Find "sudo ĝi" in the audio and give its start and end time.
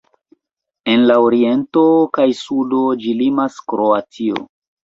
2.39-3.15